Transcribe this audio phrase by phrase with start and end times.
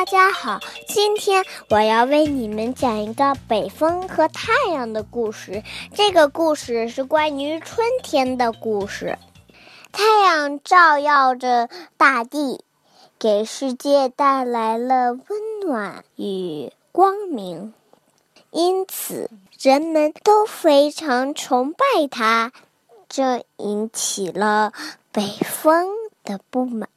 [0.00, 5.62] 大家好，今天我要为你们讲一个北风和太阳的故事。
[5.92, 9.18] 这个故事是关于春天的故事。
[9.92, 11.68] 太阳照耀着
[11.98, 12.64] 大地，
[13.18, 15.20] 给世界带来了温
[15.66, 17.74] 暖与光明，
[18.52, 19.28] 因此
[19.60, 22.52] 人们都非常崇拜它。
[23.06, 24.72] 这引起了
[25.12, 25.90] 北风
[26.24, 26.88] 的不满。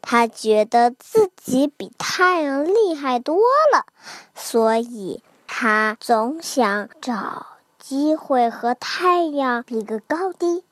[0.00, 3.36] 他觉得自己比太阳厉害多
[3.72, 3.86] 了，
[4.34, 7.46] 所以他总想找
[7.78, 10.64] 机会和太阳比个高低。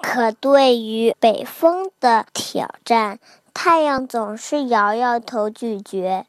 [0.00, 3.20] 可对于北风的挑战，
[3.54, 6.26] 太阳总是摇摇头拒绝。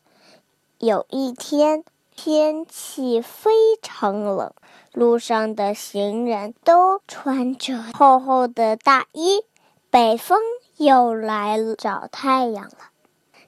[0.78, 1.84] 有一天，
[2.16, 3.52] 天气非
[3.82, 4.54] 常冷，
[4.92, 9.40] 路上的行人都穿着厚厚的大衣，
[9.90, 10.40] 北风。
[10.78, 12.78] 又来找太阳了，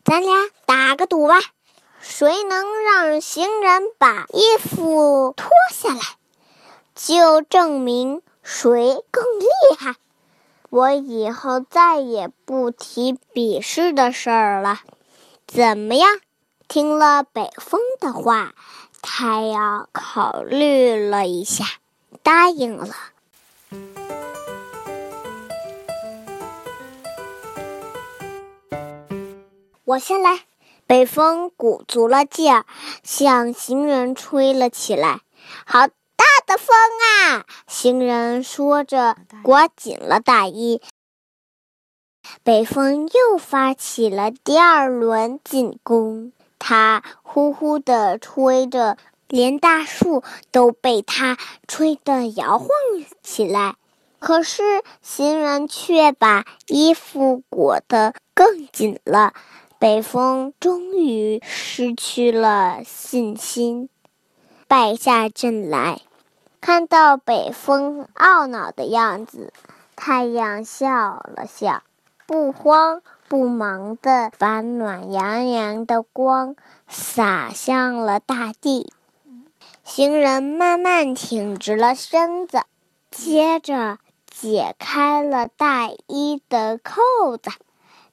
[0.03, 1.35] 咱俩打个赌吧，
[1.99, 6.01] 谁能让行人把衣服脱下来，
[6.93, 9.45] 就证明谁更厉
[9.77, 9.95] 害。
[10.69, 14.79] 我以后再也不提比试的事儿了，
[15.47, 16.09] 怎么样？
[16.67, 18.53] 听了北风的话，
[19.01, 21.65] 太阳考虑了一下，
[22.23, 22.95] 答应了。
[29.85, 30.39] 我先来，
[30.87, 32.65] 北风鼓足了劲儿，
[33.03, 35.21] 向行人吹了起来。
[35.63, 37.45] 好大的风啊！
[37.67, 40.81] 行人说着，裹紧了大衣。
[42.43, 48.97] 北风又发起了第二轮进攻，它呼呼地吹着，
[49.27, 52.69] 连大树都被它吹得摇晃
[53.21, 53.75] 起来。
[54.17, 54.63] 可是
[55.03, 59.35] 行人却把衣服裹得更紧了。
[59.85, 63.87] 北风终于失去了信心，
[64.67, 66.01] 败下阵来。
[66.59, 69.53] 看到北风懊恼的样子，
[69.95, 71.83] 太阳笑了笑，
[72.25, 76.55] 不慌不忙地把暖洋洋的光
[76.87, 78.91] 洒向了大地。
[79.83, 82.63] 行人慢慢挺直了身子，
[83.11, 87.51] 接着解开了大衣的扣子。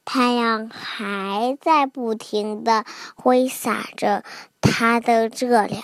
[0.05, 4.23] 太阳还在不停地挥洒着
[4.61, 5.83] 它的热量，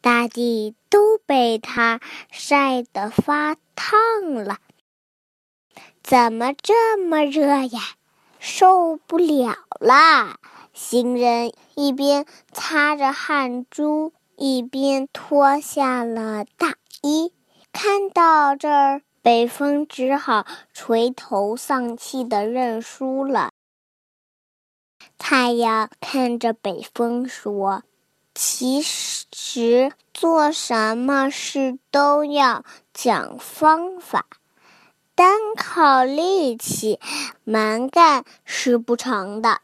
[0.00, 4.58] 大地都被它晒得发烫了。
[6.02, 7.80] 怎么这么热呀？
[8.40, 10.38] 受不了啦！
[10.72, 17.32] 行人一边擦着汗珠，一边脱下了大衣。
[17.72, 23.50] 看到这儿，北风只好垂头丧气地认输了。
[25.18, 27.82] 太阳看着北风说
[28.34, 32.64] ：“其实做什么事都要
[32.94, 34.24] 讲方法，
[35.14, 36.98] 单靠力气
[37.44, 39.60] 蛮干是不成的。”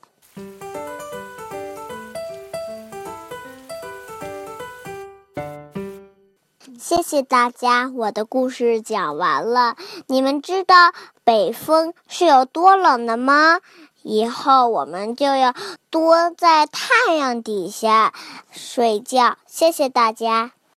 [6.78, 9.76] 谢谢大家，我的故事讲完了。
[10.06, 10.92] 你们知道
[11.24, 13.60] 北风是有多冷的吗？
[14.04, 15.54] 以后我们就要
[15.90, 18.12] 多在太阳底下
[18.52, 19.38] 睡觉。
[19.46, 20.52] 谢谢大家。